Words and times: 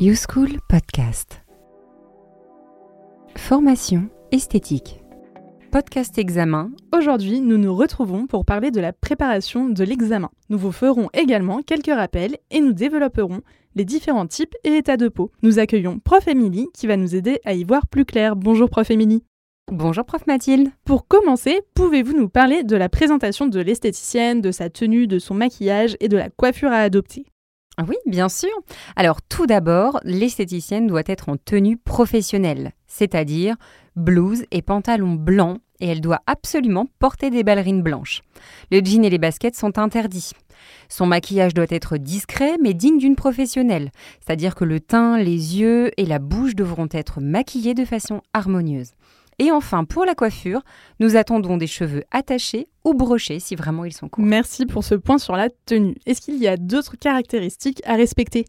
YouSchool 0.00 0.60
Podcast. 0.68 1.42
Formation 3.36 4.08
esthétique. 4.30 5.02
Podcast 5.72 6.16
examen. 6.18 6.70
Aujourd'hui, 6.96 7.40
nous 7.40 7.58
nous 7.58 7.74
retrouvons 7.74 8.28
pour 8.28 8.44
parler 8.44 8.70
de 8.70 8.78
la 8.80 8.92
préparation 8.92 9.68
de 9.68 9.82
l'examen. 9.82 10.30
Nous 10.50 10.58
vous 10.58 10.70
ferons 10.70 11.08
également 11.14 11.62
quelques 11.62 11.92
rappels 11.92 12.36
et 12.52 12.60
nous 12.60 12.72
développerons 12.72 13.40
les 13.74 13.84
différents 13.84 14.28
types 14.28 14.54
et 14.62 14.76
états 14.76 14.96
de 14.96 15.08
peau. 15.08 15.32
Nous 15.42 15.58
accueillons 15.58 15.98
Prof 15.98 16.28
Émilie 16.28 16.68
qui 16.72 16.86
va 16.86 16.96
nous 16.96 17.16
aider 17.16 17.40
à 17.44 17.54
y 17.54 17.64
voir 17.64 17.88
plus 17.88 18.04
clair. 18.04 18.36
Bonjour 18.36 18.70
Prof 18.70 18.92
Émilie. 18.92 19.24
Bonjour 19.66 20.04
Prof 20.04 20.28
Mathilde. 20.28 20.68
Pour 20.84 21.08
commencer, 21.08 21.62
pouvez-vous 21.74 22.16
nous 22.16 22.28
parler 22.28 22.62
de 22.62 22.76
la 22.76 22.88
présentation 22.88 23.48
de 23.48 23.58
l'esthéticienne, 23.58 24.42
de 24.42 24.52
sa 24.52 24.70
tenue, 24.70 25.08
de 25.08 25.18
son 25.18 25.34
maquillage 25.34 25.96
et 25.98 26.06
de 26.06 26.16
la 26.16 26.30
coiffure 26.30 26.70
à 26.70 26.82
adopter? 26.82 27.26
Oui, 27.86 27.96
bien 28.06 28.28
sûr. 28.28 28.50
Alors 28.96 29.22
tout 29.22 29.46
d'abord, 29.46 30.00
l'esthéticienne 30.04 30.86
doit 30.86 31.02
être 31.06 31.28
en 31.28 31.36
tenue 31.36 31.76
professionnelle, 31.76 32.72
c'est-à-dire 32.86 33.56
blouse 33.94 34.44
et 34.50 34.62
pantalon 34.62 35.14
blanc, 35.14 35.58
et 35.80 35.86
elle 35.88 36.00
doit 36.00 36.20
absolument 36.26 36.86
porter 36.98 37.30
des 37.30 37.44
ballerines 37.44 37.82
blanches. 37.82 38.22
Le 38.72 38.80
jean 38.84 39.04
et 39.04 39.10
les 39.10 39.18
baskets 39.18 39.54
sont 39.54 39.78
interdits. 39.78 40.32
Son 40.88 41.06
maquillage 41.06 41.54
doit 41.54 41.66
être 41.70 41.98
discret 41.98 42.56
mais 42.60 42.74
digne 42.74 42.98
d'une 42.98 43.16
professionnelle, 43.16 43.90
c'est-à-dire 44.20 44.54
que 44.54 44.64
le 44.64 44.80
teint, 44.80 45.18
les 45.18 45.58
yeux 45.60 45.92
et 45.96 46.06
la 46.06 46.18
bouche 46.18 46.56
devront 46.56 46.88
être 46.90 47.20
maquillés 47.20 47.74
de 47.74 47.84
façon 47.84 48.22
harmonieuse. 48.32 48.92
Et 49.38 49.52
enfin, 49.52 49.84
pour 49.84 50.04
la 50.04 50.14
coiffure, 50.14 50.62
nous 51.00 51.16
attendons 51.16 51.56
des 51.56 51.66
cheveux 51.66 52.04
attachés 52.10 52.68
ou 52.84 52.94
brochés 52.94 53.38
si 53.38 53.54
vraiment 53.54 53.84
ils 53.84 53.92
sont 53.92 54.08
courts. 54.08 54.24
Merci 54.24 54.66
pour 54.66 54.84
ce 54.84 54.94
point 54.94 55.18
sur 55.18 55.36
la 55.36 55.48
tenue. 55.66 55.96
Est-ce 56.06 56.20
qu'il 56.20 56.38
y 56.38 56.48
a 56.48 56.56
d'autres 56.56 56.96
caractéristiques 56.96 57.80
à 57.84 57.94
respecter? 57.94 58.46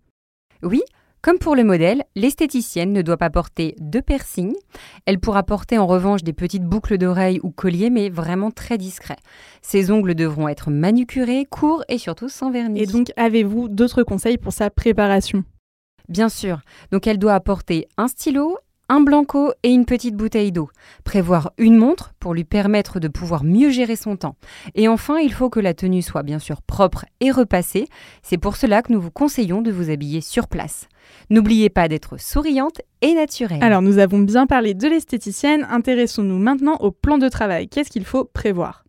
Oui, 0.64 0.82
comme 1.22 1.38
pour 1.38 1.56
le 1.56 1.66
modèle, 1.66 2.06
l'esthéticienne 2.16 2.94
ne 2.94 3.02
doit 3.02 3.18
pas 3.18 3.30
porter 3.30 3.76
de 3.80 4.00
piercing. 4.00 4.56
Elle 5.06 5.20
pourra 5.20 5.44
porter 5.44 5.78
en 5.78 5.86
revanche 5.86 6.24
des 6.24 6.32
petites 6.32 6.64
boucles 6.64 6.98
d'oreilles 6.98 7.42
ou 7.44 7.52
colliers, 7.52 7.90
mais 7.90 8.10
vraiment 8.10 8.52
très 8.52 8.78
discrets. 8.78 9.18
Ses 9.62 9.92
ongles 9.92 10.16
devront 10.16 10.48
être 10.48 10.72
manucurés, 10.72 11.46
courts 11.46 11.84
et 11.90 11.98
surtout 11.98 12.30
sans 12.30 12.52
vernis. 12.52 12.82
Et 12.82 12.86
donc, 12.86 13.12
avez-vous 13.18 13.68
d'autres 13.68 14.04
conseils 14.04 14.38
pour 14.38 14.54
sa 14.54 14.70
préparation? 14.70 15.44
Bien 16.08 16.30
sûr. 16.30 16.62
Donc, 16.92 17.06
elle 17.06 17.20
doit 17.20 17.36
apporter 17.36 17.88
un 17.98 18.08
stylo, 18.08 18.58
un 18.90 19.02
blanco 19.02 19.54
et 19.64 19.70
une 19.70 19.86
petite 19.86 20.16
bouteille 20.16 20.52
d'eau. 20.52 20.70
Prévoir 21.04 21.52
une 21.58 21.78
montre 21.78 22.14
pour 22.20 22.34
lui 22.34 22.44
permettre 22.44 23.00
de 23.00 23.08
pouvoir 23.08 23.44
mieux 23.44 23.70
gérer 23.70 23.96
son 23.96 24.18
temps. 24.18 24.36
Et 24.76 24.88
enfin, 24.88 25.20
il 25.20 25.32
faut 25.32 25.50
que 25.50 25.60
la 25.60 25.74
tenue 25.74 26.02
soit 26.02 26.24
bien 26.24 26.40
sûr 26.40 26.62
propre 26.62 27.06
et 27.22 27.32
repassée. 27.32 27.88
C'est 28.24 28.38
pour 28.38 28.56
cela 28.56 28.82
que 28.82 28.92
nous 28.92 29.00
vous 29.00 29.12
conseillons 29.12 29.62
de 29.62 29.72
vous 29.72 29.90
habiller 29.90 30.22
sur 30.22 30.48
place. 30.48 30.88
N'oubliez 31.30 31.70
pas 31.70 31.88
d'être 31.88 32.20
souriante 32.20 32.82
et 33.02 33.14
naturelle. 33.14 33.64
Alors, 33.64 33.82
nous 33.82 34.00
avons 34.00 34.20
bien 34.20 34.48
parlé 34.48 34.74
de 34.74 34.88
l'esthéticienne. 34.88 35.68
Intéressons-nous 35.70 36.40
maintenant 36.40 36.76
au 36.80 36.92
plan 36.92 37.18
de 37.18 37.30
travail. 37.30 37.70
Qu'est-ce 37.70 37.92
qu'il 37.92 38.06
faut 38.06 38.26
prévoir? 38.26 38.84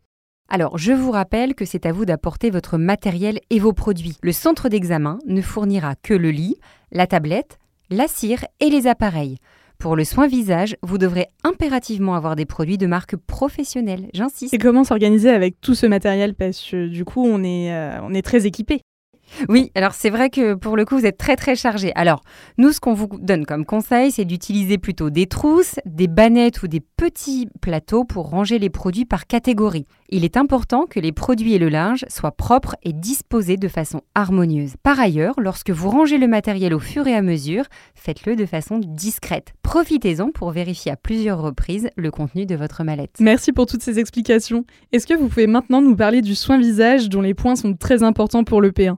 Alors, 0.48 0.78
je 0.78 0.93
vous 0.93 1.12
rappelle 1.12 1.55
que 1.55 1.65
c'est 1.65 1.87
à 1.87 1.93
vous 1.93 2.05
d'apporter 2.05 2.51
votre 2.51 2.77
matériel 2.77 3.39
et 3.51 3.61
vos 3.61 3.73
produits. 3.73 4.17
Le 4.23 4.33
centre 4.33 4.69
d'examen 4.69 5.19
ne 5.27 5.43
fournira 5.43 5.95
que 6.03 6.15
le 6.15 6.31
lit, 6.31 6.56
la 6.91 7.06
tablette, 7.06 7.59
la 7.89 8.09
cire 8.09 8.45
et 8.59 8.69
les 8.69 8.89
appareils. 8.89 9.37
Pour 9.81 9.97
le 9.97 10.05
soin 10.05 10.27
visage, 10.27 10.77
vous 10.83 10.98
devrez 10.98 11.28
impérativement 11.42 12.14
avoir 12.14 12.36
des 12.36 12.45
produits 12.45 12.77
de 12.77 12.86
marque 12.86 13.17
professionnelle, 13.17 14.11
j'insiste. 14.12 14.53
Et 14.53 14.59
comment 14.59 14.84
s'organiser 14.84 15.31
avec 15.31 15.59
tout 15.62 15.75
ce 15.75 15.87
matériel? 15.87 16.34
Parce 16.34 16.61
que 16.61 16.87
du 16.87 17.06
coup, 17.06 17.25
on 17.27 17.42
est, 17.42 17.72
euh, 17.72 17.98
on 18.03 18.12
est 18.12 18.20
très 18.20 18.47
équipé. 18.47 18.83
Oui, 19.48 19.70
alors 19.75 19.95
c'est 19.95 20.11
vrai 20.11 20.28
que 20.28 20.53
pour 20.53 20.77
le 20.77 20.84
coup, 20.84 20.98
vous 20.98 21.06
êtes 21.06 21.17
très 21.17 21.34
très 21.34 21.56
chargé. 21.56 21.92
Alors, 21.95 22.20
nous, 22.59 22.72
ce 22.72 22.81
qu'on 22.81 22.92
vous 22.92 23.09
donne 23.20 23.47
comme 23.47 23.64
conseil, 23.64 24.11
c'est 24.11 24.27
d'utiliser 24.27 24.77
plutôt 24.77 25.09
des 25.09 25.27
trousses, 25.27 25.77
des 25.87 26.09
bannettes 26.09 26.62
ou 26.62 26.69
des 26.69 26.81
petits 26.81 27.49
plateaux 27.62 28.04
pour 28.04 28.28
ranger 28.28 28.59
les 28.59 28.71
produits 28.71 29.06
par 29.06 29.27
catégorie. 29.27 29.87
Il 30.12 30.25
est 30.25 30.37
important 30.37 30.87
que 30.87 30.98
les 30.98 31.12
produits 31.12 31.54
et 31.54 31.59
le 31.60 31.69
linge 31.69 32.04
soient 32.09 32.32
propres 32.32 32.75
et 32.82 32.93
disposés 32.93 33.56
de 33.56 33.69
façon 33.69 34.00
harmonieuse. 34.16 34.75
Par 34.82 34.98
ailleurs, 34.98 35.34
lorsque 35.38 35.71
vous 35.71 35.88
rangez 35.88 36.19
le 36.19 36.26
matériel 36.26 36.75
au 36.75 36.81
fur 36.81 37.06
et 37.06 37.15
à 37.15 37.22
mesure, 37.22 37.65
faites-le 37.94 38.34
de 38.34 38.44
façon 38.44 38.81
discrète. 38.84 39.53
Profitez-en 39.62 40.32
pour 40.32 40.50
vérifier 40.50 40.91
à 40.91 40.97
plusieurs 40.97 41.41
reprises 41.41 41.91
le 41.97 42.10
contenu 42.10 42.44
de 42.44 42.56
votre 42.56 42.82
mallette. 42.82 43.19
Merci 43.21 43.53
pour 43.53 43.66
toutes 43.66 43.82
ces 43.82 44.00
explications. 44.00 44.65
Est-ce 44.91 45.06
que 45.06 45.15
vous 45.15 45.28
pouvez 45.28 45.47
maintenant 45.47 45.81
nous 45.81 45.94
parler 45.94 46.22
du 46.22 46.34
soin 46.34 46.59
visage 46.59 47.09
dont 47.09 47.22
les 47.22 47.34
points 47.34 47.54
sont 47.54 47.75
très 47.75 48.03
importants 48.03 48.42
pour 48.42 48.60
le 48.60 48.72
P1 48.72 48.97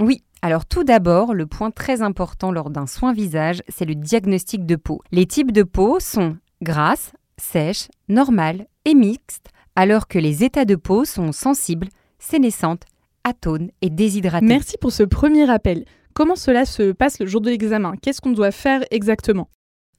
oui, 0.00 0.22
alors 0.40 0.64
tout 0.64 0.84
d'abord, 0.84 1.34
le 1.34 1.46
point 1.46 1.70
très 1.70 2.00
important 2.00 2.50
lors 2.50 2.70
d'un 2.70 2.86
soin 2.86 3.12
visage, 3.12 3.62
c'est 3.68 3.84
le 3.84 3.94
diagnostic 3.94 4.64
de 4.64 4.76
peau. 4.76 5.02
Les 5.12 5.26
types 5.26 5.52
de 5.52 5.62
peau 5.62 6.00
sont 6.00 6.36
grasse, 6.62 7.12
sèche, 7.36 7.88
normale 8.08 8.66
et 8.84 8.94
mixte, 8.94 9.50
alors 9.76 10.08
que 10.08 10.18
les 10.18 10.44
états 10.44 10.64
de 10.64 10.76
peau 10.76 11.04
sont 11.04 11.32
sensibles, 11.32 11.88
sénescentes, 12.18 12.84
atones 13.24 13.70
et 13.80 13.90
déshydratées. 13.90 14.46
Merci 14.46 14.76
pour 14.78 14.92
ce 14.92 15.02
premier 15.02 15.44
rappel. 15.44 15.84
Comment 16.14 16.36
cela 16.36 16.64
se 16.66 16.92
passe 16.92 17.18
le 17.20 17.26
jour 17.26 17.40
de 17.40 17.50
l'examen? 17.50 17.94
Qu'est-ce 18.00 18.20
qu'on 18.20 18.32
doit 18.32 18.50
faire 18.50 18.82
exactement? 18.90 19.48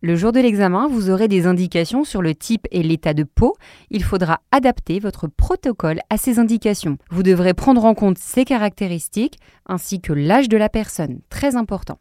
Le 0.01 0.17
jour 0.17 0.33
de 0.33 0.41
l'examen, 0.41 0.87
vous 0.89 1.09
aurez 1.09 1.29
des 1.29 1.47
indications 1.47 2.03
sur 2.03 2.21
le 2.21 2.35
type 2.35 2.67
et 2.71 2.83
l'état 2.83 3.13
de 3.13 3.23
peau. 3.23 3.55
Il 3.89 4.03
faudra 4.03 4.41
adapter 4.51 4.99
votre 4.99 5.27
protocole 5.27 6.01
à 6.09 6.17
ces 6.17 6.39
indications. 6.39 6.97
Vous 7.09 7.23
devrez 7.23 7.53
prendre 7.53 7.85
en 7.85 7.93
compte 7.93 8.17
ces 8.17 8.43
caractéristiques 8.43 9.39
ainsi 9.65 10.01
que 10.01 10.11
l'âge 10.11 10.49
de 10.49 10.57
la 10.57 10.67
personne, 10.67 11.21
très 11.29 11.55
important. 11.55 11.99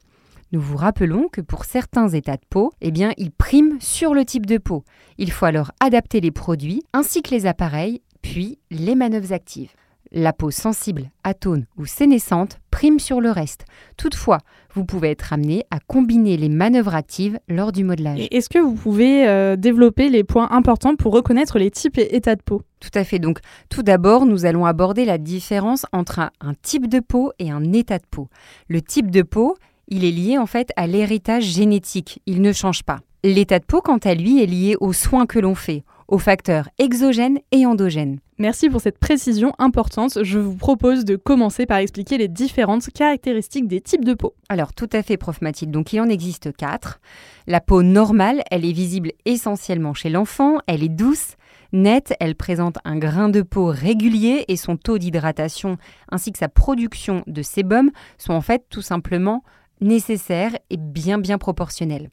Nous 0.53 0.61
vous 0.61 0.77
rappelons 0.77 1.29
que 1.29 1.41
pour 1.41 1.65
certains 1.65 2.09
états 2.11 2.37
de 2.37 2.45
peau, 2.49 2.73
eh 2.83 2.91
bien, 2.91 3.13
ils 3.17 3.31
priment 3.31 3.81
sur 3.81 4.13
le 4.13 4.27
type 4.27 4.45
de 4.45 4.59
peau. 4.59 4.85
Il 5.17 5.33
faut 5.33 5.47
alors 5.47 5.73
adapter 5.81 6.21
les 6.21 6.31
produits 6.31 6.83
ainsi 6.93 7.23
que 7.23 7.31
les 7.31 7.47
appareils, 7.47 8.03
puis 8.21 8.59
les 8.71 8.95
manœuvres 8.95 9.33
actives 9.33 9.71
la 10.12 10.33
peau 10.33 10.51
sensible, 10.51 11.11
atone 11.25 11.67
ou 11.77 11.87
sénescente 11.87 12.59
prime 12.71 12.99
sur 12.99 13.21
le 13.21 13.31
reste. 13.31 13.65
Toutefois, 13.97 14.39
vous 14.75 14.85
pouvez 14.85 15.11
être 15.11 15.33
amené 15.33 15.65
à 15.71 15.79
combiner 15.81 16.37
les 16.37 16.49
manœuvres 16.49 16.95
actives 16.95 17.39
lors 17.49 17.73
du 17.73 17.85
modelage. 17.85 18.29
Est-ce 18.31 18.49
que 18.49 18.59
vous 18.59 18.75
pouvez 18.75 19.27
euh, 19.27 19.57
développer 19.57 20.09
les 20.09 20.25
points 20.25 20.51
importants 20.51 20.97
pour 20.97 21.12
reconnaître 21.12 21.59
les 21.59 21.71
types 21.71 21.99
et 21.99 22.15
états 22.15 22.37
de 22.37 22.43
peau? 22.43 22.62
Tout 22.81 22.91
à 22.95 23.05
fait. 23.05 23.19
Donc, 23.19 23.39
tout 23.69 23.83
d'abord, 23.83 24.27
nous 24.27 24.45
allons 24.45 24.67
aborder 24.67 25.05
la 25.05 25.19
différence 25.19 25.87
entre 25.93 26.19
un, 26.19 26.31
un 26.41 26.55
type 26.55 26.89
de 26.89 27.01
peau 27.01 27.33
et 27.39 27.51
un 27.51 27.73
état 27.73 27.99
de 27.99 28.07
peau. 28.11 28.29
Le 28.69 28.83
type 28.83 29.11
de 29.11 29.23
peau, 29.23 29.57
il 29.88 30.04
est 30.04 30.10
lié 30.10 30.38
en 30.38 30.47
fait 30.47 30.70
à 30.76 30.87
l'héritage 30.87 31.44
génétique. 31.44 32.20
Il 32.26 32.43
ne 32.43 32.53
change 32.53 32.82
pas. 32.82 33.00
L'état 33.25 33.59
de 33.59 33.65
peau, 33.65 33.81
quant 33.81 33.98
à 33.98 34.15
lui, 34.15 34.43
est 34.43 34.47
lié 34.47 34.76
aux 34.81 34.93
soins 34.93 35.26
que 35.26 35.38
l'on 35.38 35.54
fait, 35.54 35.84
aux 36.09 36.19
facteurs 36.19 36.69
exogènes 36.78 37.38
et 37.53 37.66
endogènes. 37.66 38.19
Merci 38.38 38.69
pour 38.69 38.81
cette 38.81 38.98
précision 38.98 39.53
importante. 39.60 40.25
Je 40.25 40.41
vous 40.41 40.56
propose 40.56 41.04
de 41.04 41.15
commencer 41.15 41.65
par 41.65 41.78
expliquer 41.78 42.19
les 42.19 42.26
différentes 42.26 42.91
caractéristiques 42.91 43.69
des 43.69 43.81
types 43.81 44.04
de 44.04 44.15
peau. 44.15 44.34
Alors 44.48 44.72
tout 44.75 44.88
à 44.93 45.04
fait, 45.04 45.16
prof 45.16 45.41
Mathilde. 45.41 45.70
Donc 45.70 45.93
il 45.93 46.00
en 46.00 46.09
existe 46.09 46.53
quatre. 46.56 46.99
La 47.47 47.60
peau 47.60 47.84
normale, 47.84 48.43
elle 48.50 48.64
est 48.64 48.72
visible 48.72 49.12
essentiellement 49.25 49.94
chez 49.94 50.10
l'enfant, 50.10 50.59
elle 50.66 50.82
est 50.82 50.88
douce, 50.88 51.37
nette, 51.72 52.14
elle 52.19 52.34
présente 52.34 52.78
un 52.84 52.99
grain 52.99 53.28
de 53.28 53.43
peau 53.43 53.66
régulier 53.66 54.44
et 54.49 54.56
son 54.56 54.76
taux 54.76 54.99
d'hydratation 54.99 55.76
ainsi 56.10 56.32
que 56.32 56.38
sa 56.38 56.49
production 56.49 57.22
de 57.28 57.43
sébum 57.43 57.91
sont 58.19 58.32
en 58.32 58.41
fait 58.41 58.64
tout 58.69 58.82
simplement 58.82 59.44
nécessaires 59.82 60.56
et 60.70 60.76
bien 60.76 61.19
bien 61.19 61.38
proportionnels. 61.38 62.10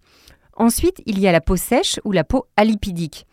Ensuite, 0.56 1.02
il 1.06 1.20
y 1.20 1.28
a 1.28 1.32
la 1.32 1.42
peau 1.42 1.56
sèche 1.56 2.00
ou 2.04 2.12
la 2.12 2.24
peau 2.26 2.46
alipidique. 2.58 3.26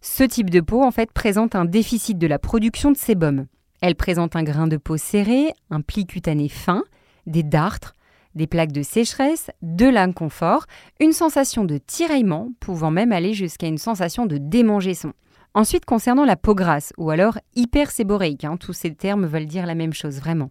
Ce 0.00 0.24
type 0.24 0.50
de 0.50 0.60
peau 0.60 0.82
en 0.82 0.90
fait 0.90 1.12
présente 1.12 1.54
un 1.54 1.64
déficit 1.64 2.18
de 2.18 2.26
la 2.26 2.38
production 2.38 2.90
de 2.90 2.96
sébum. 2.96 3.46
Elle 3.80 3.94
présente 3.94 4.36
un 4.36 4.42
grain 4.42 4.66
de 4.66 4.76
peau 4.76 4.96
serré, 4.96 5.52
un 5.70 5.80
pli 5.80 6.06
cutané 6.06 6.48
fin, 6.48 6.84
des 7.26 7.42
dartres, 7.42 7.94
des 8.34 8.46
plaques 8.46 8.72
de 8.72 8.82
sécheresse, 8.82 9.50
de 9.62 9.86
l'inconfort, 9.86 10.66
une 11.00 11.12
sensation 11.12 11.64
de 11.64 11.78
tiraillement 11.78 12.50
pouvant 12.60 12.90
même 12.90 13.12
aller 13.12 13.34
jusqu'à 13.34 13.66
une 13.66 13.78
sensation 13.78 14.26
de 14.26 14.38
démangeaison. 14.38 15.12
Ensuite, 15.56 15.84
concernant 15.84 16.24
la 16.24 16.34
peau 16.34 16.56
grasse 16.56 16.92
ou 16.98 17.10
alors 17.10 17.38
hyperséboréique, 17.54 18.44
hein, 18.44 18.56
tous 18.56 18.72
ces 18.72 18.92
termes 18.92 19.24
veulent 19.24 19.46
dire 19.46 19.66
la 19.66 19.76
même 19.76 19.92
chose 19.92 20.18
vraiment. 20.18 20.50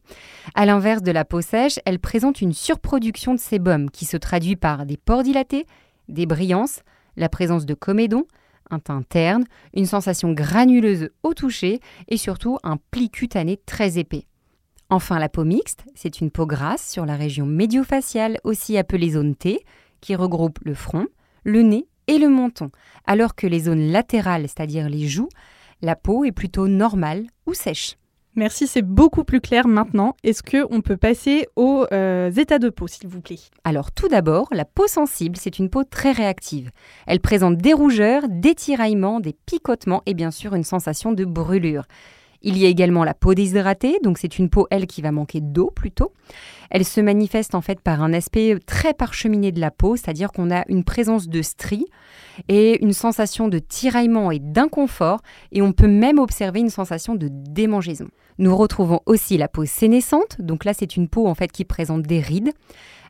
À 0.55 0.65
l'inverse 0.65 1.01
de 1.01 1.11
la 1.11 1.25
peau 1.25 1.41
sèche, 1.41 1.77
elle 1.85 1.99
présente 1.99 2.39
une 2.39 2.53
surproduction 2.53 3.33
de 3.33 3.39
sébum 3.39 3.91
qui 3.91 4.05
se 4.05 4.15
traduit 4.15 4.55
par 4.55 4.85
des 4.85 4.95
pores 4.95 5.23
dilatés, 5.23 5.67
des 6.07 6.25
brillances, 6.25 6.83
la 7.17 7.27
présence 7.27 7.65
de 7.65 7.73
comédons, 7.73 8.25
un 8.69 8.79
teint 8.79 9.03
terne, 9.03 9.43
une 9.73 9.85
sensation 9.85 10.31
granuleuse 10.31 11.09
au 11.21 11.33
toucher 11.33 11.81
et 12.07 12.15
surtout 12.15 12.57
un 12.63 12.77
pli 12.89 13.09
cutané 13.09 13.57
très 13.57 13.97
épais. 13.97 14.25
Enfin, 14.89 15.19
la 15.19 15.27
peau 15.27 15.43
mixte, 15.43 15.83
c'est 15.95 16.21
une 16.21 16.31
peau 16.31 16.45
grasse 16.45 16.89
sur 16.89 17.05
la 17.05 17.17
région 17.17 17.45
médio-faciale, 17.45 18.37
aussi 18.45 18.77
appelée 18.77 19.11
zone 19.11 19.35
T, 19.35 19.65
qui 19.99 20.15
regroupe 20.15 20.59
le 20.63 20.75
front, 20.75 21.07
le 21.43 21.61
nez 21.61 21.87
et 22.07 22.17
le 22.17 22.29
menton, 22.29 22.69
alors 23.05 23.35
que 23.35 23.47
les 23.47 23.61
zones 23.61 23.91
latérales, 23.91 24.43
c'est-à-dire 24.43 24.89
les 24.89 25.07
joues, 25.07 25.29
la 25.81 25.95
peau 25.95 26.23
est 26.25 26.31
plutôt 26.31 26.67
normale 26.67 27.25
ou 27.45 27.53
sèche. 27.53 27.97
Merci, 28.35 28.65
c'est 28.65 28.81
beaucoup 28.81 29.23
plus 29.23 29.41
clair 29.41 29.67
maintenant. 29.67 30.15
Est-ce 30.23 30.41
qu'on 30.41 30.81
peut 30.81 30.97
passer 30.97 31.45
aux 31.55 31.85
euh, 31.91 32.31
états 32.31 32.57
de 32.57 32.69
peau, 32.69 32.87
s'il 32.87 33.07
vous 33.07 33.21
plaît? 33.21 33.37
Alors 33.63 33.91
tout 33.91 34.07
d'abord, 34.07 34.47
la 34.51 34.65
peau 34.65 34.87
sensible, 34.87 35.37
c'est 35.37 35.59
une 35.59 35.69
peau 35.69 35.83
très 35.83 36.11
réactive. 36.11 36.71
Elle 37.05 37.19
présente 37.19 37.57
des 37.57 37.73
rougeurs, 37.73 38.23
des 38.27 38.55
tiraillements, 38.55 39.19
des 39.19 39.35
picotements 39.45 40.01
et 40.07 40.15
bien 40.15 40.31
sûr 40.31 40.55
une 40.55 40.63
sensation 40.63 41.11
de 41.11 41.25
brûlure. 41.25 41.83
Il 42.43 42.57
y 42.57 42.65
a 42.65 42.67
également 42.67 43.05
la 43.05 43.13
peau 43.13 43.33
déshydratée, 43.33 43.99
donc 44.03 44.17
c'est 44.17 44.37
une 44.37 44.49
peau, 44.49 44.67
elle, 44.69 44.85
qui 44.85 45.01
va 45.01 45.11
manquer 45.11 45.39
d'eau 45.39 45.71
plutôt. 45.73 46.11
Elle 46.69 46.83
se 46.83 46.99
manifeste 46.99 47.55
en 47.55 47.61
fait 47.61 47.79
par 47.79 48.03
un 48.03 48.13
aspect 48.13 48.57
très 48.65 48.93
parcheminé 48.93 49.51
de 49.53 49.61
la 49.61 49.71
peau, 49.71 49.95
c'est-à-dire 49.95 50.31
qu'on 50.31 50.51
a 50.51 50.63
une 50.67 50.83
présence 50.83 51.29
de 51.29 51.41
stries 51.41 51.85
et 52.49 52.83
une 52.83 52.93
sensation 52.93 53.47
de 53.47 53.59
tiraillement 53.59 54.29
et 54.31 54.39
d'inconfort, 54.39 55.21
et 55.51 55.61
on 55.61 55.71
peut 55.71 55.87
même 55.87 56.19
observer 56.19 56.59
une 56.59 56.69
sensation 56.69 57.15
de 57.15 57.29
démangeaison. 57.31 58.07
Nous 58.39 58.55
retrouvons 58.57 58.99
aussi 59.05 59.37
la 59.37 59.47
peau 59.47 59.65
sénescente, 59.65 60.37
donc 60.39 60.65
là 60.65 60.73
c'est 60.73 60.97
une 60.97 61.07
peau 61.07 61.27
en 61.27 61.35
fait 61.35 61.51
qui 61.51 61.63
présente 61.63 62.01
des 62.01 62.19
rides 62.19 62.51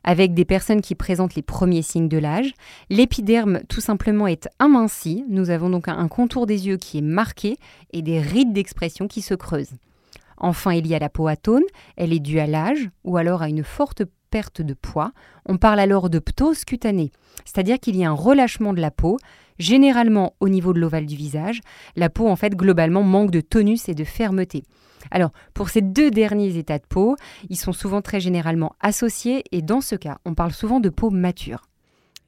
avec 0.04 0.34
des 0.34 0.44
personnes 0.44 0.82
qui 0.82 0.94
présentent 0.94 1.34
les 1.34 1.42
premiers 1.42 1.82
signes 1.82 2.08
de 2.08 2.18
l'âge. 2.18 2.52
L'épiderme 2.90 3.60
tout 3.68 3.80
simplement 3.80 4.26
est 4.26 4.48
aminci, 4.58 5.24
nous 5.28 5.50
avons 5.50 5.70
donc 5.70 5.88
un 5.88 6.08
contour 6.08 6.46
des 6.46 6.68
yeux 6.68 6.76
qui 6.76 6.98
est 6.98 7.02
marqué 7.02 7.56
et 7.92 8.02
des 8.02 8.20
rides 8.20 8.52
d'expression 8.52 9.08
qui 9.08 9.22
se 9.22 9.34
creusent. 9.34 9.74
Enfin, 10.36 10.72
il 10.72 10.86
y 10.86 10.94
a 10.94 10.98
la 10.98 11.08
peau 11.08 11.26
atone, 11.26 11.62
elle 11.96 12.12
est 12.12 12.20
due 12.20 12.38
à 12.38 12.46
l'âge 12.46 12.90
ou 13.04 13.16
alors 13.16 13.42
à 13.42 13.48
une 13.48 13.64
forte 13.64 14.02
perte 14.30 14.62
de 14.62 14.74
poids. 14.74 15.12
On 15.46 15.56
parle 15.56 15.80
alors 15.80 16.10
de 16.10 16.18
ptose 16.18 16.64
cutanée, 16.64 17.12
c'est-à-dire 17.44 17.78
qu'il 17.78 17.96
y 17.96 18.04
a 18.04 18.10
un 18.10 18.14
relâchement 18.14 18.72
de 18.72 18.80
la 18.80 18.90
peau, 18.90 19.16
généralement 19.58 20.34
au 20.40 20.48
niveau 20.48 20.72
de 20.72 20.80
l'ovale 20.80 21.06
du 21.06 21.16
visage. 21.16 21.60
La 21.96 22.10
peau, 22.10 22.28
en 22.28 22.36
fait, 22.36 22.56
globalement, 22.56 23.02
manque 23.02 23.30
de 23.30 23.40
tonus 23.40 23.88
et 23.88 23.94
de 23.94 24.04
fermeté. 24.04 24.64
Alors, 25.10 25.32
pour 25.54 25.68
ces 25.68 25.80
deux 25.80 26.10
derniers 26.10 26.56
états 26.56 26.78
de 26.78 26.86
peau, 26.88 27.16
ils 27.48 27.56
sont 27.56 27.72
souvent 27.72 28.02
très 28.02 28.20
généralement 28.20 28.74
associés 28.80 29.44
et 29.52 29.62
dans 29.62 29.80
ce 29.80 29.96
cas, 29.96 30.18
on 30.24 30.34
parle 30.34 30.52
souvent 30.52 30.80
de 30.80 30.88
peau 30.88 31.10
mature. 31.10 31.62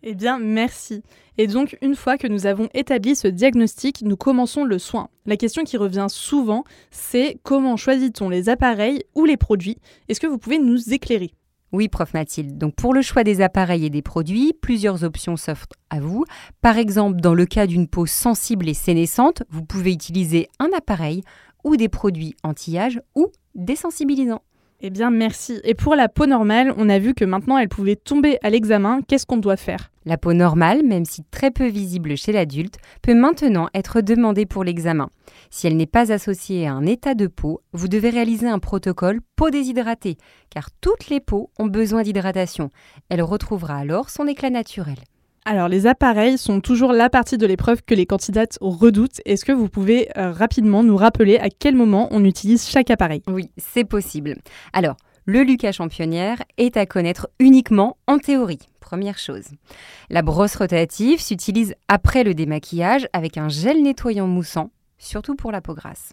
Eh 0.03 0.15
bien, 0.15 0.39
merci. 0.39 1.03
Et 1.39 1.47
donc, 1.47 1.77
une 1.83 1.97
fois 1.97 2.17
que 2.17 2.29
nous 2.29 2.47
avons 2.47 2.69
établi 2.75 3.17
ce 3.17 3.29
diagnostic, 3.29 4.03
nous 4.03 4.17
commençons 4.17 4.65
le 4.65 4.79
soin. 4.79 5.09
La 5.25 5.37
question 5.37 5.65
qui 5.65 5.77
revient 5.77 6.07
souvent, 6.09 6.65
c'est 6.91 7.39
comment 7.43 7.77
choisit-on 7.77 8.29
les 8.29 8.49
appareils 8.49 9.03
ou 9.15 9.25
les 9.25 9.37
produits? 9.37 9.79
Est-ce 10.09 10.21
que 10.21 10.27
vous 10.27 10.39
pouvez 10.39 10.59
nous 10.59 10.93
éclairer? 10.93 11.33
Oui, 11.73 11.89
prof 11.89 12.15
Mathilde. 12.15 12.57
Donc 12.57 12.75
pour 12.77 12.95
le 12.95 13.03
choix 13.03 13.25
des 13.25 13.41
appareils 13.41 13.85
et 13.85 13.91
des 13.91 14.03
produits, 14.03 14.53
plusieurs 14.53 15.03
options 15.03 15.37
s'offrent 15.37 15.67
à 15.91 15.99
vous. 15.99 16.25
Par 16.63 16.79
exemple, 16.79 17.21
dans 17.21 17.35
le 17.35 17.45
cas 17.45 17.67
d'une 17.67 17.89
peau 17.89 18.07
sensible 18.07 18.69
et 18.69 18.75
sénescente, 18.75 19.43
vous 19.51 19.65
pouvez 19.65 19.93
utiliser 19.93 20.49
un 20.61 20.71
appareil 20.77 21.23
ou 21.67 21.77
des 21.77 21.89
produits 21.89 22.37
anti-âge 22.45 23.03
ou 23.17 23.27
désensibilisants. 23.57 24.43
Eh 24.81 24.91
bien, 24.91 25.11
merci. 25.11 25.59
Et 25.65 25.75
pour 25.75 25.97
la 25.97 26.09
peau 26.09 26.27
normale, 26.27 26.73
on 26.77 26.89
a 26.89 26.99
vu 26.99 27.13
que 27.15 27.25
maintenant 27.25 27.59
elle 27.59 27.69
pouvait 27.69 27.97
tomber 27.97 28.39
à 28.43 28.51
l'examen. 28.51 29.01
Qu'est-ce 29.03 29.27
qu'on 29.27 29.39
doit 29.39 29.57
faire? 29.57 29.91
La 30.05 30.17
peau 30.17 30.33
normale, 30.33 30.85
même 30.85 31.05
si 31.05 31.25
très 31.25 31.51
peu 31.51 31.67
visible 31.67 32.17
chez 32.17 32.31
l'adulte, 32.31 32.77
peut 33.03 33.15
maintenant 33.15 33.69
être 33.75 34.01
demandée 34.01 34.47
pour 34.47 34.63
l'examen. 34.63 35.09
Si 35.51 35.67
elle 35.67 35.77
n'est 35.77 35.87
pas 35.87 36.13
associée 36.13 36.69
à 36.69 36.75
un 36.75 36.87
état 36.87 37.15
de 37.15 37.27
peau, 37.27 37.63
vous 37.73 37.89
devez 37.89 38.11
réaliser 38.11 38.47
un 38.47 38.61
protocole 38.61 39.21
peau 39.35 39.51
déshydratée, 39.51 40.19
car 40.51 40.69
toutes 40.81 41.09
les 41.09 41.21
peaux 41.21 41.51
ont 41.59 41.67
besoin 41.67 42.03
d'hydratation. 42.03 42.71
Elle 43.09 43.23
retrouvera 43.23 43.79
alors 43.79 44.11
son 44.11 44.29
éclat 44.29 44.51
naturel. 44.51 44.99
Alors, 45.49 45.69
les 45.69 45.87
appareils 45.87 46.39
sont 46.39 46.61
toujours 46.61 46.93
la 46.93 47.09
partie 47.09 47.39
de 47.39 47.47
l'épreuve 47.47 47.85
que 47.85 47.95
les 47.95 48.05
candidates 48.05 48.59
redoutent. 48.61 49.21
Est-ce 49.25 49.45
que 49.45 49.53
vous 49.53 49.69
pouvez 49.69 50.09
euh, 50.19 50.33
rapidement 50.33 50.83
nous 50.83 50.97
rappeler 50.97 51.39
à 51.39 51.51
quel 51.51 51.77
moment 51.77 52.09
on 52.11 52.25
utilise 52.25 52.69
chaque 52.69 52.91
appareil? 52.91 53.23
Oui, 53.29 53.53
c'est 53.57 53.85
possible. 53.85 54.35
Alors, 54.73 54.97
le 55.25 55.45
Lucas 55.45 55.71
championnière 55.71 56.43
est 56.59 56.77
à 56.77 56.85
connaître 56.85 57.29
uniquement 57.39 57.97
en 58.09 58.19
théorie. 58.19 58.59
Première 58.81 59.19
chose. 59.19 59.45
La 60.11 60.23
brosse 60.23 60.57
rotative 60.57 61.21
s'utilise 61.21 61.77
après 61.87 62.25
le 62.25 62.35
démaquillage 62.35 63.07
avec 63.13 63.39
un 63.39 63.49
gel 63.49 63.85
nettoyant 63.85 64.27
moussant, 64.27 64.73
surtout 64.99 65.37
pour 65.37 65.53
la 65.53 65.61
peau 65.61 65.75
grasse. 65.75 66.13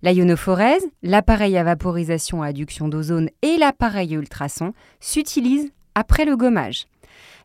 La 0.00 0.14
ionophorèse, 0.14 0.86
l'appareil 1.02 1.58
à 1.58 1.62
vaporisation 1.62 2.42
à 2.42 2.46
adduction 2.46 2.88
d'ozone 2.88 3.28
et 3.42 3.58
l'appareil 3.58 4.14
ultrason 4.14 4.72
s'utilisent 4.98 5.72
après 5.94 6.24
le 6.24 6.38
gommage. 6.38 6.86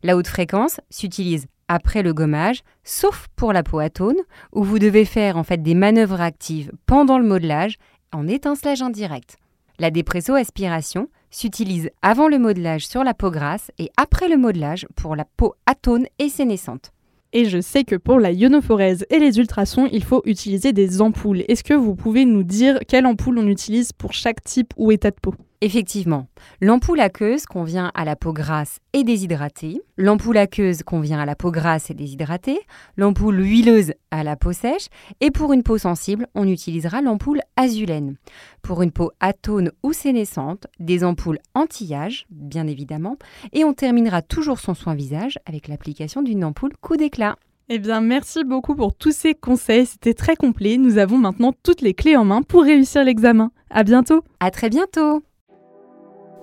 La 0.04 0.18
haute 0.18 0.28
fréquence 0.28 0.80
s'utilise 0.90 1.48
après 1.68 2.04
le 2.04 2.14
gommage, 2.14 2.62
sauf 2.84 3.28
pour 3.36 3.54
la 3.54 3.64
peau 3.64 3.80
atone, 3.80 4.18
où 4.54 4.64
vous 4.64 4.80
devez 4.80 5.06
faire 5.06 5.38
en 5.38 5.44
fait 5.44 5.62
des 5.62 5.76
manœuvres 5.76 6.22
actives 6.22 6.72
pendant 6.86 7.18
le 7.18 7.28
modelage 7.28 7.78
en 8.14 8.28
étincelage 8.28 8.82
indirect. 8.82 9.38
La 9.80 9.92
dépresso-aspiration 9.92 11.10
s'utilise 11.30 11.90
avant 12.02 12.28
le 12.28 12.40
modelage 12.40 12.88
sur 12.88 13.04
la 13.04 13.14
peau 13.14 13.30
grasse 13.30 13.72
et 13.78 13.92
après 13.98 14.28
le 14.30 14.38
modelage 14.38 14.88
pour 14.96 15.16
la 15.16 15.26
peau 15.26 15.56
atone 15.66 16.08
et 16.20 16.30
sénescente. 16.30 16.92
Et 17.34 17.46
je 17.46 17.60
sais 17.60 17.84
que 17.84 17.96
pour 17.96 18.20
la 18.20 18.32
ionophorèse 18.32 19.06
et 19.10 19.20
les 19.20 19.38
ultrasons, 19.38 19.88
il 19.92 20.04
faut 20.04 20.22
utiliser 20.26 20.72
des 20.72 21.02
ampoules. 21.02 21.44
Est-ce 21.48 21.64
que 21.64 21.74
vous 21.74 21.94
pouvez 21.94 22.26
nous 22.26 22.44
dire 22.44 22.80
quelle 22.88 23.06
ampoule 23.06 23.38
on 23.38 23.48
utilise 23.48 23.92
pour 23.92 24.14
chaque 24.14 24.44
type 24.44 24.74
ou 24.78 24.92
état 24.92 25.12
de 25.12 25.18
peau? 25.22 25.36
Effectivement, 25.62 26.28
l'ampoule 26.62 27.00
aqueuse 27.00 27.48
convient 27.48 27.92
à 27.96 28.06
la 28.06 28.16
peau 28.16 28.32
grasse 28.32 28.78
et 28.94 29.04
déshydratée, 29.04 29.82
l'ampoule 29.98 30.38
aqueuse 30.38 30.84
convient 30.84 31.20
à 31.20 31.26
la 31.26 31.36
peau 31.36 31.50
grasse 31.50 31.90
et 31.90 31.96
déshydratée, 31.96 32.60
l'ampoule 32.96 33.40
huileuse 33.40 33.94
à 34.12 34.24
la 34.24 34.36
peau 34.36 34.54
sèche, 34.54 34.86
et 35.20 35.32
pour 35.32 35.54
une 35.54 35.64
peau 35.64 35.80
sensible, 35.80 36.28
on 36.36 36.48
utilisera 36.48 37.02
l'ampoule 37.02 37.42
azulène. 37.56 38.18
Pour 38.62 38.84
une 38.84 38.92
peau 38.92 39.12
atone 39.20 39.72
ou 39.82 39.94
sénescente, 39.94 40.68
des 40.80 41.04
ampoules 41.04 41.40
anti-âge, 41.56 42.28
bien 42.30 42.68
évidemment, 42.68 43.18
et 43.52 43.64
on 43.64 43.74
terminera 43.74 44.22
toujours 44.22 44.60
son 44.60 44.76
soin 44.76 44.94
visage 44.94 45.40
avec 45.48 45.68
l'application 45.70 46.22
d'une 46.22 46.44
ampoule 46.44 46.74
coup 46.82 46.98
d'éclat. 46.98 47.36
Eh 47.70 47.80
bien, 47.80 48.00
merci 48.00 48.44
beaucoup 48.44 48.76
pour 48.76 48.94
tous 48.96 49.12
ces 49.12 49.34
conseils, 49.34 49.88
c'était 49.88 50.14
très 50.14 50.36
complet. 50.36 50.78
Nous 50.78 51.00
avons 51.00 51.18
maintenant 51.18 51.52
toutes 51.64 51.82
les 51.82 51.96
clés 51.96 52.16
en 52.16 52.26
main 52.26 52.44
pour 52.44 52.62
réussir 52.62 53.04
l'examen. 53.04 53.52
À 53.72 53.84
bientôt. 53.84 54.24
À 54.40 54.52
très 54.52 54.70
bientôt. 54.70 55.24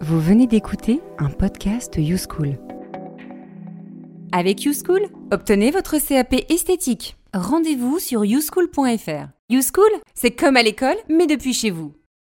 Vous 0.06 0.20
venez 0.20 0.46
d'écouter 0.46 1.00
un 1.16 1.30
podcast 1.30 1.94
YouSchool. 1.96 2.58
Avec 4.32 4.64
YouSchool, 4.64 5.06
obtenez 5.32 5.70
votre 5.70 5.96
CAP 5.96 6.34
esthétique. 6.50 7.16
Rendez-vous 7.32 7.98
sur 7.98 8.22
youschool.fr. 8.22 9.28
YouSchool, 9.48 9.90
c'est 10.12 10.32
comme 10.32 10.58
à 10.58 10.62
l'école, 10.62 10.98
mais 11.08 11.26
depuis 11.26 11.54
chez 11.54 11.70
vous. 11.70 11.94